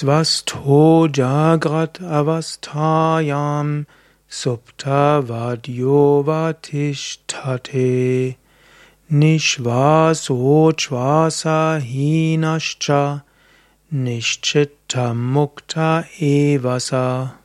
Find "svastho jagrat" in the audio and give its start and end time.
0.00-2.00